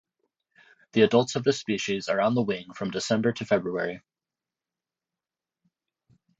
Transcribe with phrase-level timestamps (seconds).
[0.93, 4.01] The adults of this species are on the wing from December to February.